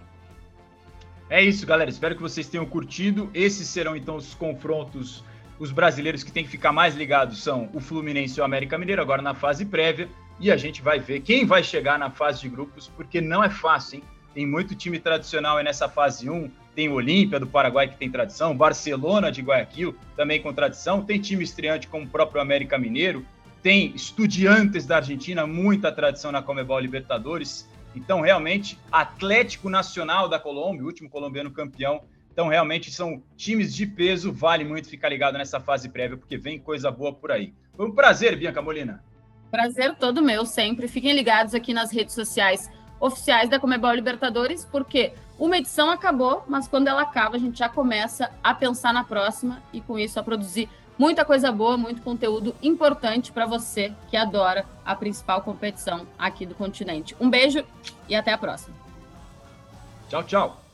É 1.30 1.44
isso, 1.44 1.66
galera. 1.66 1.90
Espero 1.90 2.16
que 2.16 2.22
vocês 2.22 2.48
tenham 2.48 2.66
curtido. 2.66 3.30
Esses 3.34 3.68
serão 3.68 3.96
então 3.96 4.16
os 4.16 4.34
confrontos 4.34 5.24
os 5.60 5.72
brasileiros 5.72 6.24
que 6.24 6.32
têm 6.32 6.44
que 6.44 6.50
ficar 6.50 6.72
mais 6.72 6.96
ligados 6.96 7.42
são 7.42 7.70
o 7.74 7.80
Fluminense 7.80 8.40
e 8.40 8.42
o 8.42 8.46
América 8.46 8.78
Mineiro, 8.78 9.02
agora 9.02 9.22
na 9.22 9.34
fase 9.34 9.66
prévia. 9.66 10.08
E 10.40 10.52
a 10.52 10.58
gente 10.58 10.82
vai 10.82 11.00
ver 11.00 11.22
quem 11.22 11.46
vai 11.46 11.64
chegar 11.64 11.98
na 11.98 12.12
fase 12.12 12.42
de 12.42 12.50
grupos, 12.50 12.92
porque 12.96 13.20
não 13.20 13.44
é 13.44 13.50
fácil, 13.50 13.98
hein? 13.98 14.04
Tem 14.34 14.46
muito 14.46 14.76
time 14.76 15.00
tradicional 15.00 15.62
nessa 15.64 15.90
fase 15.90 16.30
1. 16.30 16.52
Tem 16.76 16.90
Olímpia 16.90 17.40
do 17.40 17.48
Paraguai, 17.48 17.88
que 17.88 17.98
tem 17.98 18.12
tradição, 18.12 18.56
Barcelona 18.56 19.32
de 19.32 19.42
Guayaquil, 19.42 19.96
também 20.16 20.40
com 20.40 20.54
tradição. 20.54 21.04
Tem 21.04 21.20
time 21.20 21.44
estreante 21.44 21.88
como 21.88 22.06
o 22.06 22.08
próprio 22.08 22.40
América 22.40 22.78
Mineiro. 22.78 23.26
Tem 23.64 23.92
Estudiantes 23.96 24.86
da 24.86 24.98
Argentina, 24.98 25.48
muita 25.48 25.92
tradição 25.92 26.32
na 26.32 26.44
Comebol 26.44 26.80
Libertadores. 26.80 27.68
Então, 27.96 28.22
realmente, 28.22 28.78
Atlético 28.92 29.72
Nacional 29.72 30.30
da 30.30 30.38
Colômbia, 30.38 30.84
o 30.84 30.86
último 30.86 31.10
colombiano 31.10 31.50
campeão, 31.50 32.04
então, 32.38 32.48
realmente, 32.50 32.92
são 32.92 33.24
times 33.36 33.74
de 33.74 33.88
peso. 33.88 34.32
Vale 34.32 34.64
muito 34.64 34.88
ficar 34.88 35.10
ligado 35.10 35.40
nessa 35.40 35.60
fase 35.60 35.90
prévia, 35.90 36.16
porque 36.16 36.38
vem 36.38 36.60
coisa 36.60 36.92
boa 36.92 37.12
por 37.12 37.32
aí. 37.32 37.52
Foi 37.76 37.88
um 37.88 37.92
prazer, 37.92 38.38
Bianca 38.38 38.62
Molina. 38.62 39.04
Prazer 39.50 39.96
todo 39.96 40.22
meu, 40.22 40.46
sempre. 40.46 40.88
Fiquem 40.88 41.14
ligados 41.14 41.54
aqui 41.54 41.74
nas 41.74 41.92
redes 41.92 42.14
sociais 42.14 42.70
oficiais 43.00 43.50
da 43.50 43.60
Comebol 43.60 43.94
Libertadores, 43.94 44.66
porque 44.66 45.14
uma 45.38 45.58
edição 45.58 45.90
acabou, 45.90 46.44
mas 46.48 46.68
quando 46.68 46.88
ela 46.88 47.04
acaba, 47.04 47.36
a 47.36 47.40
gente 47.40 47.60
já 47.60 47.70
começa 47.70 48.32
a 48.44 48.54
pensar 48.54 48.94
na 48.94 49.04
próxima 49.04 49.62
e, 49.72 49.80
com 49.80 49.98
isso, 49.98 50.20
a 50.20 50.24
produzir 50.24 50.70
muita 50.98 51.24
coisa 51.24 51.52
boa, 51.52 51.78
muito 51.78 52.02
conteúdo 52.02 52.56
importante 52.62 53.32
para 53.32 53.46
você 53.46 53.94
que 54.10 54.18
adora 54.18 54.66
a 54.84 54.96
principal 54.96 55.42
competição 55.42 56.08
aqui 56.18 56.46
do 56.46 56.56
continente. 56.56 57.16
Um 57.20 57.30
beijo 57.30 57.64
e 58.10 58.16
até 58.16 58.34
a 58.34 58.38
próxima. 58.38 58.76
Tchau, 60.10 60.24
tchau. 60.24 60.67